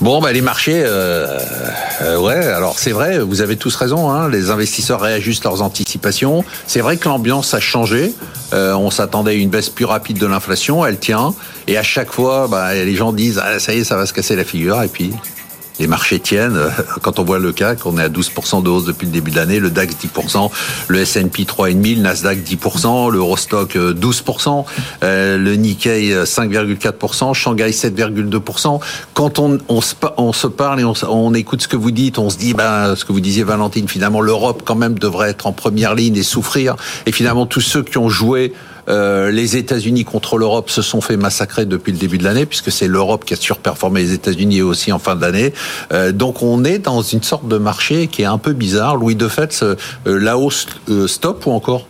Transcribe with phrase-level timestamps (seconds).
[0.00, 1.38] Bon, bah, les marchés, euh,
[2.00, 6.42] euh, ouais, alors c'est vrai, vous avez tous raison, hein, les investisseurs réajustent leurs anticipations.
[6.66, 8.14] C'est vrai que l'ambiance a changé.
[8.54, 11.34] Euh, on s'attendait à une baisse plus rapide de l'inflation, elle tient.
[11.66, 14.14] Et à chaque fois, bah, les gens disent, ah, ça y est, ça va se
[14.14, 14.82] casser la figure.
[14.82, 15.12] Et puis,
[15.80, 16.58] les marchés tiennent.
[17.02, 19.36] Quand on voit le CAC, on est à 12% de hausse depuis le début de
[19.36, 20.50] l'année, le DAX 10%,
[20.88, 24.64] le S&P 3,5%, le Nasdaq 10%, l'Eurostock 12%,
[25.02, 28.80] euh, le Nikkei 5,4%, Shanghai 7,2%.
[29.14, 32.18] Quand on, on, se, on se parle et on, on, écoute ce que vous dites,
[32.18, 35.46] on se dit, ben, ce que vous disiez Valentine, finalement l'Europe quand même devrait être
[35.46, 36.76] en première ligne et souffrir.
[37.06, 38.52] Et finalement tous ceux qui ont joué
[38.88, 42.70] euh, les États-Unis contre l'Europe se sont fait massacrer depuis le début de l'année, puisque
[42.70, 45.52] c'est l'Europe qui a surperformé les États-Unis aussi en fin d'année.
[45.92, 48.96] Euh, donc on est dans une sorte de marché qui est un peu bizarre.
[48.96, 50.66] Louis de fait, euh, la hausse
[51.06, 51.86] stop ou encore?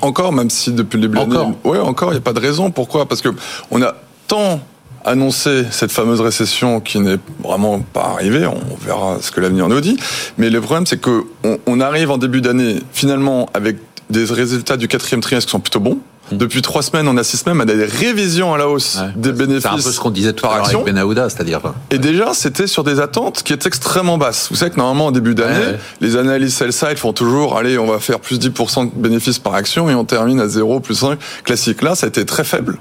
[0.00, 2.40] Encore, même si depuis le début de l'année, ouais, encore, il n'y a pas de
[2.40, 2.70] raison.
[2.72, 3.06] Pourquoi?
[3.06, 3.28] Parce que
[3.70, 3.94] on a
[4.26, 4.60] tant
[5.04, 8.46] annoncé cette fameuse récession qui n'est vraiment pas arrivée.
[8.46, 9.96] On verra ce que l'avenir nous dit.
[10.38, 11.24] Mais le problème, c'est que
[11.66, 13.76] on arrive en début d'année finalement avec
[14.10, 15.98] des résultats du quatrième trimestre qui sont plutôt bons.
[16.32, 19.62] Depuis trois semaines, on assiste même à des révisions à la hausse des bénéfices.
[19.62, 21.60] C'est un peu ce qu'on disait tout à l'heure avec Benahouda, c'est-à-dire.
[21.90, 24.48] Et déjà, c'était sur des attentes qui étaient extrêmement basses.
[24.50, 27.98] Vous savez que normalement, au début d'année, les analystes sell-side font toujours, allez, on va
[27.98, 31.18] faire plus 10% de bénéfices par action et on termine à 0, plus 5.
[31.44, 31.82] Classique.
[31.82, 32.78] Là, ça a été très faible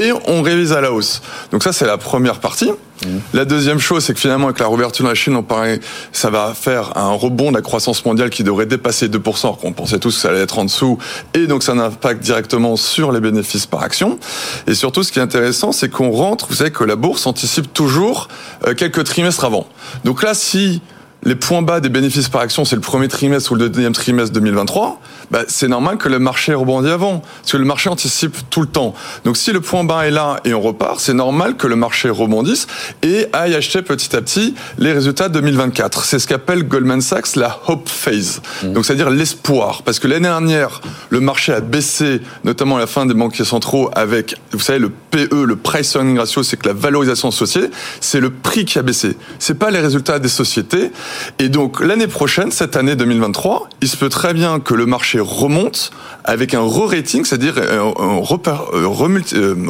[0.00, 1.22] et on révise à la hausse.
[1.50, 2.70] Donc ça, c'est la première partie.
[2.70, 3.08] Mmh.
[3.34, 5.80] La deuxième chose, c'est que finalement, avec la réouverture de la Chine, on paraît,
[6.12, 9.98] ça va faire un rebond de la croissance mondiale qui devrait dépasser 2%, qu'on pensait
[9.98, 10.98] tous que ça allait être en dessous,
[11.34, 14.18] et donc ça a un impact directement sur les bénéfices par action.
[14.66, 17.72] Et surtout, ce qui est intéressant, c'est qu'on rentre, vous savez que la bourse anticipe
[17.72, 18.28] toujours
[18.66, 19.66] euh, quelques trimestres avant.
[20.04, 20.80] Donc là, si
[21.24, 24.32] les points bas des bénéfices par action, c'est le premier trimestre ou le deuxième trimestre
[24.32, 25.00] 2023,
[25.30, 28.66] bah, c'est normal que le marché rebondisse avant, parce que le marché anticipe tout le
[28.66, 28.94] temps.
[29.24, 32.10] Donc si le point bas est là et on repart, c'est normal que le marché
[32.10, 32.66] rebondisse
[33.02, 36.04] et aille acheter petit à petit les résultats 2024.
[36.04, 38.72] C'est ce qu'appelle Goldman Sachs la hope phase, mmh.
[38.72, 40.80] donc c'est-à-dire l'espoir, parce que l'année dernière,
[41.10, 44.90] le marché a baissé, notamment à la fin des banquiers centraux, avec, vous savez, le
[44.90, 48.82] PE, le price earning ratio, c'est que la valorisation associée, c'est le prix qui a
[48.82, 49.16] baissé.
[49.38, 50.90] C'est pas les résultats des sociétés.
[51.38, 55.18] Et donc l'année prochaine, cette année 2023, il se peut très bien que le marché
[55.20, 55.90] remonte
[56.24, 58.20] avec un re-rating, c'est-à-dire une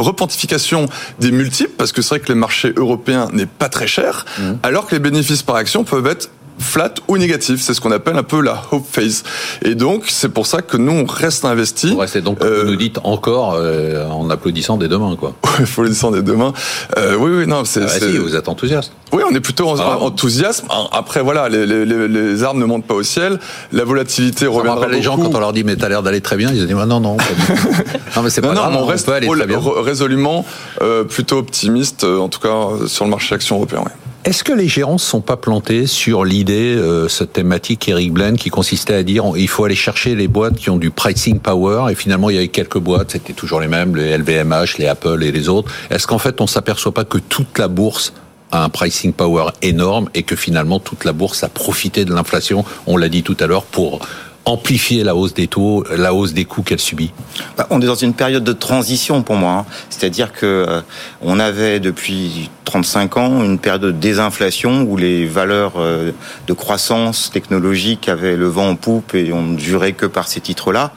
[0.01, 0.87] repentification
[1.19, 4.43] des multiples, parce que c'est vrai que le marché européen n'est pas très cher, mmh.
[4.63, 6.31] alors que les bénéfices par action peuvent être
[6.63, 7.61] flat ou négatif.
[7.61, 9.23] C'est ce qu'on appelle un peu la hope phase.
[9.63, 11.93] Et donc, c'est pour ça que nous, on reste investis.
[11.93, 15.35] Ouais, c'est donc, euh, vous nous dites encore euh, en applaudissant des deux mains, quoi.
[15.59, 16.53] applaudissant des deux mains.
[16.97, 17.83] Euh, oui, oui, non, c'est...
[17.83, 18.93] Ah, si, vous êtes enthousiaste.
[19.13, 19.99] Oui, on est plutôt ah.
[20.01, 20.65] enthousiaste.
[20.93, 23.39] Après, voilà, les, les, les, armes ne montent pas au ciel.
[23.73, 26.37] La volatilité ça reviendra les gens, quand on leur dit, mais t'as l'air d'aller très
[26.37, 27.01] bien, ils disent, non, non.
[28.17, 30.45] non, mais c'est pas grave, on, reste résolument
[30.81, 33.93] euh, plutôt optimiste, en tout cas, sur le marché action européen, oui.
[34.25, 38.37] Est-ce que les gérants ne sont pas plantés sur l'idée, euh, cette thématique Eric Blaine,
[38.37, 41.91] qui consistait à dire il faut aller chercher les boîtes qui ont du pricing power,
[41.91, 45.25] et finalement il y avait quelques boîtes, c'était toujours les mêmes, les LVMH, les Apple
[45.25, 45.73] et les autres.
[45.91, 48.13] Est-ce qu'en fait on s'aperçoit pas que toute la bourse
[48.53, 52.65] a un pricing power énorme et que finalement toute la bourse a profité de l'inflation,
[52.87, 54.07] on l'a dit tout à l'heure, pour
[54.45, 57.13] amplifier la hausse des taux, la hausse des coûts qu'elle subit
[57.57, 59.53] bah, On est dans une période de transition pour moi.
[59.53, 59.67] Hein.
[59.89, 60.81] C'est-à-dire que euh,
[61.21, 66.11] on avait depuis 35 ans une période de désinflation où les valeurs euh,
[66.47, 70.41] de croissance technologique avaient le vent en poupe et on ne jurait que par ces
[70.41, 70.93] titres-là.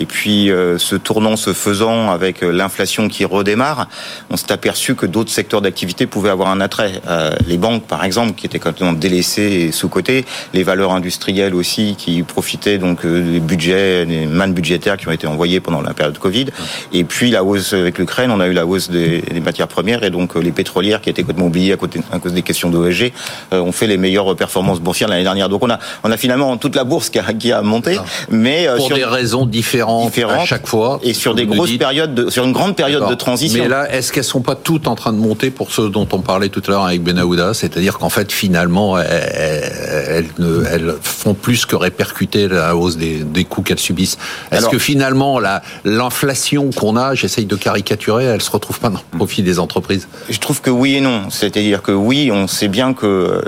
[0.00, 3.88] Et puis, euh, ce tournant se faisant avec l'inflation qui redémarre,
[4.30, 7.00] on s'est aperçu que d'autres secteurs d'activité pouvaient avoir un attrait.
[7.46, 10.24] les banques, par exemple, qui étaient complètement délaissées et sous-cotées,
[10.54, 15.60] les valeurs industrielles aussi qui profitaient des budgets, des mannes budgétaires qui ont été envoyées
[15.60, 16.46] pendant la période Covid.
[16.92, 20.10] Et puis la hausse avec l'Ukraine, on a eu la hausse des, matières premières et
[20.10, 23.12] donc les pétrolières qui étaient complètement oubliées à, côté, à cause des questions d'OEG
[23.52, 25.48] euh, ont fait les meilleures performances boursières l'année dernière.
[25.48, 27.98] Donc on a, on a finalement toute la bourse qui a, qui a monté,
[28.28, 32.14] mais euh, pour sur des raisons différentes, à chaque fois et sur des grosses périodes,
[32.14, 33.62] de, sur une grande période de transition.
[33.62, 36.20] Mais là, est-ce qu'elles sont pas toutes en train de monter pour ceux dont on
[36.20, 41.66] parlait tout à l'heure avec Benahouda, c'est-à-dire qu'en fait finalement elles, elles, elles, font plus
[41.66, 44.18] que répercuter la hausse des, des coûts qu'elles subissent.
[44.50, 49.02] Est-ce que finalement la l'inflation qu'on a, j'essaye de caricaturer, elle se retrouve pas dans
[49.12, 50.08] le profit des entreprises?
[50.28, 51.30] Je trouve que oui et non.
[51.30, 53.42] C'est-à-dire que oui, on sait bien que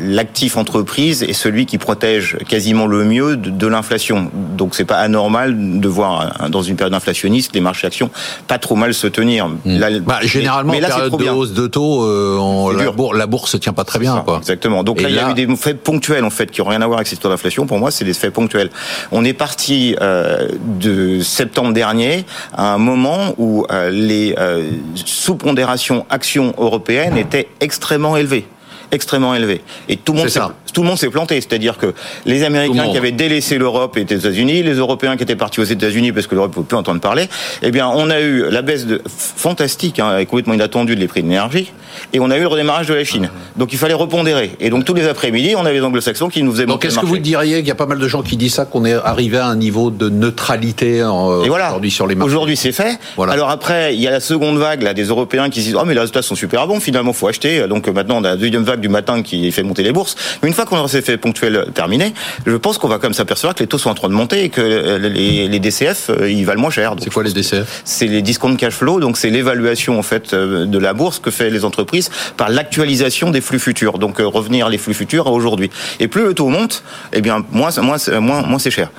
[0.00, 4.30] l'actif entreprise est celui qui protège quasiment le mieux de, l'inflation.
[4.56, 8.10] Donc c'est pas anormal de voir dans une période inflationniste les marchés actions
[8.48, 9.48] pas trop mal se tenir.
[9.48, 9.78] Hmm.
[10.04, 13.56] bah, généralement, mais, en période de hausse de taux, euh, la, bourse, la bourse se
[13.56, 14.22] tient pas très bien.
[14.24, 14.38] Quoi.
[14.38, 14.84] Exactement.
[14.84, 16.86] Donc là, il y a eu des faits ponctuels en fait qui n'ont rien à
[16.86, 17.66] voir avec cette histoire d'inflation.
[17.66, 18.70] Pour moi, c'est des faits ponctuels.
[19.10, 20.48] On est parti euh,
[20.80, 28.16] de septembre dernier à un moment où euh, les euh, sous-pondérations actions européennes étaient extrêmement
[28.16, 28.46] élevées
[28.92, 29.62] extrêmement élevées.
[29.88, 30.28] Et tout le monde
[30.72, 31.40] tout le monde s'est planté.
[31.40, 31.92] C'est-à-dire que
[32.24, 35.64] les Américains qui avaient délaissé l'Europe et les États-Unis, les Européens qui étaient partis aux
[35.64, 37.28] États-Unis parce que l'Europe ne pouvait plus entendre parler,
[37.62, 41.28] eh bien, on a eu la baisse de, fantastique, hein, complètement inattendue de prix de
[41.28, 41.72] l'énergie,
[42.12, 43.30] et on a eu le redémarrage de la Chine.
[43.56, 44.52] Donc il fallait repondérer.
[44.60, 47.06] Et donc tous les après-midi, on avait les anglo-saxons qui nous faisaient Donc est-ce que
[47.06, 49.38] vous diriez qu'il y a pas mal de gens qui disent ça, qu'on est arrivé
[49.38, 52.98] à un niveau de neutralité aujourd'hui sur les marchés Aujourd'hui c'est fait.
[53.16, 53.32] Voilà.
[53.32, 55.94] Alors après, il y a la seconde vague là, des Européens qui disent «Oh mais
[55.94, 57.66] les résultats sont super bons, finalement faut acheter».
[57.68, 60.16] Donc maintenant on a la deuxième vague du matin qui fait monter les bourses.
[60.42, 62.12] Mais une fois qu'on aura ces effets ponctuels terminés,
[62.44, 64.44] je pense qu'on va quand même s'apercevoir que les taux sont en train de monter
[64.44, 66.94] et que les, DCF, euh, ils valent moins cher.
[66.98, 70.66] C'est quoi les DCF C'est les discount cash flow, donc c'est l'évaluation en fait euh,
[70.66, 73.98] de la bourse que fait les entreprises par l'actualisation des flux futurs.
[73.98, 75.70] Donc euh, revenir les flux futurs à aujourd'hui.
[76.00, 76.82] Et plus le taux monte,
[77.12, 78.90] eh bien moins, moins, moins, moins c'est cher.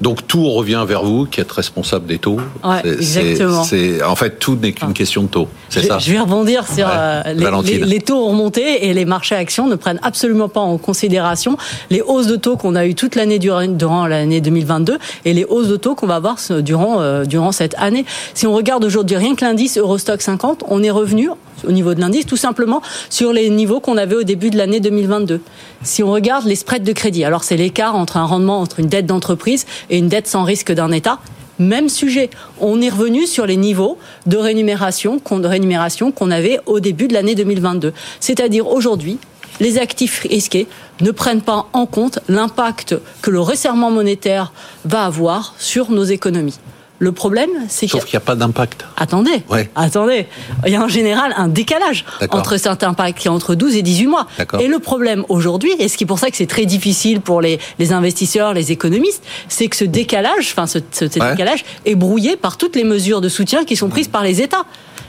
[0.00, 2.38] Donc tout revient vers vous, qui êtes responsable des taux.
[2.62, 3.64] Ouais, exactement.
[3.64, 4.94] C'est en fait tout n'est qu'une ah.
[4.94, 5.48] question de taux.
[5.70, 5.98] C'est ça.
[5.98, 10.00] Je vais rebondir sur euh, les, taux ont remonté et les marchés actions ne prennent
[10.02, 11.56] absolument pas en considération
[11.90, 15.68] les hausses de taux qu'on a eues toute l'année durant, l'année 2022 et les hausses
[15.68, 18.04] de taux qu'on va avoir durant euh, durant cette année.
[18.34, 21.30] Si on regarde aujourd'hui rien que l'indice Eurostock 50, on est revenu
[21.66, 24.80] au niveau de l'indice, tout simplement sur les niveaux qu'on avait au début de l'année
[24.80, 25.40] 2022.
[25.82, 28.86] Si on regarde les spreads de crédit, alors c'est l'écart entre un rendement entre une
[28.86, 31.18] dette d'entreprise et une dette sans risque d'un État.
[31.58, 32.28] Même sujet.
[32.60, 37.94] On est revenu sur les niveaux de rémunération qu'on avait au début de l'année 2022.
[38.20, 39.18] C'est-à-dire aujourd'hui,
[39.60, 40.66] les actifs risqués
[41.00, 44.52] ne prennent pas en compte l'impact que le resserrement monétaire
[44.84, 46.58] va avoir sur nos économies.
[46.98, 48.20] Le problème, c'est qu'il n'y a...
[48.20, 48.84] pas d'impact.
[48.96, 49.42] Attendez,
[49.74, 50.26] attendez.
[50.66, 53.82] Il y a en général un décalage entre cet impact qui est entre 12 et
[53.82, 54.26] 18 mois.
[54.60, 57.40] Et le problème aujourd'hui, et ce qui est pour ça que c'est très difficile pour
[57.40, 57.58] les,
[57.92, 62.84] investisseurs, les économistes, c'est que ce décalage, enfin ce, décalage est brouillé par toutes les
[62.84, 64.64] mesures de soutien qui sont prises par les États.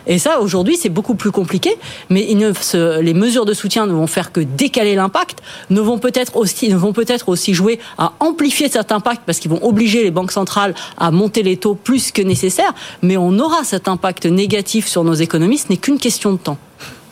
[0.07, 1.77] Et ça, aujourd'hui, c'est beaucoup plus compliqué.
[2.09, 5.39] Mais les mesures de soutien ne vont faire que décaler l'impact,
[5.69, 9.51] ne vont peut-être aussi, ne vont peut-être aussi jouer à amplifier cet impact parce qu'ils
[9.51, 12.73] vont obliger les banques centrales à monter les taux plus que nécessaire.
[13.01, 15.57] Mais on aura cet impact négatif sur nos économies.
[15.57, 16.57] Ce n'est qu'une question de temps.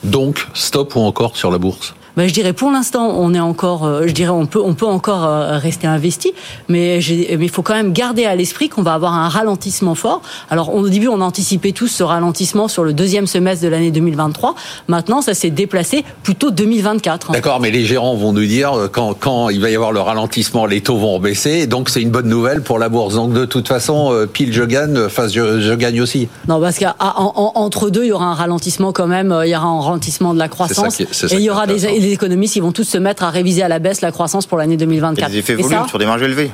[0.04, 1.94] Donc, stop ou encore sur la bourse?
[2.18, 4.86] Ben, je dirais pour l'instant, on est encore, euh, je dirais, on peut, on peut
[4.86, 6.34] encore euh, rester investi,
[6.70, 10.22] mais il faut quand même garder à l'esprit qu'on va avoir un ralentissement fort.
[10.50, 14.56] Alors, au début, on anticipait tous ce ralentissement sur le deuxième semestre de l'année 2023.
[14.88, 17.34] Maintenant, ça s'est déplacé plutôt 2024.
[17.34, 20.00] D'accord, mais les gérants vont nous dire euh, quand, quand il va y avoir le
[20.02, 23.16] ralentissement, les taux vont baisser, donc c'est une bonne nouvelle pour la bourse.
[23.16, 26.28] Donc de toute façon, pile je gagne, enfin je, je gagne aussi.
[26.48, 29.38] Non, parce qu'entre deux, il y aura un ralentissement quand même.
[29.44, 32.56] Il y aura un ralentissement de la croissance et il y aura des les économistes,
[32.56, 35.18] ils vont tous se mettre à réviser à la baisse la croissance pour l'année 2024.
[35.18, 36.52] Il y a des effets volumes sur des marges élevées.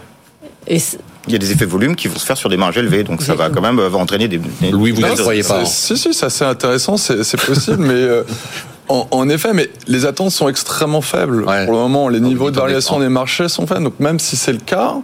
[0.68, 0.80] il
[1.28, 3.36] y a des effets volumes qui vont se faire sur des marges élevées, donc ça
[3.36, 4.40] va quand même euh, entraîner des.
[4.72, 8.24] Louis, vous ne croyez pas Si, si, c'est assez intéressant, c'est possible, mais euh,
[8.88, 11.44] en, effet, mais les attentes sont extrêmement faibles.
[11.44, 14.54] Pour le moment, les niveaux de variation des marchés sont faibles, donc même si c'est
[14.54, 14.96] le cas,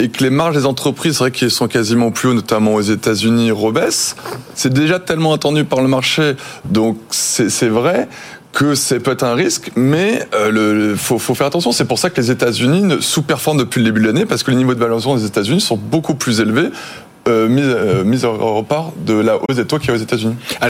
[0.00, 2.82] et que les marges des entreprises, c'est vrai qu'elles sont quasiment plus haut, notamment aux
[2.82, 4.14] États-Unis, rebaissent.
[4.54, 8.08] C'est déjà tellement attendu par le marché, donc c'est vrai
[8.52, 11.72] que c'est peut-être un risque, mais euh, faut, faire attention.
[11.72, 14.56] C'est pour ça que les États-Unis sous-performent depuis le début de l'année, parce que les
[14.56, 16.70] niveaux de valorisation des États-Unis sont beaucoup plus élevés,
[17.28, 17.62] euh, mis,
[18.24, 20.36] euh, au repart de la hausse des taux qu'il y a aux États-Unis.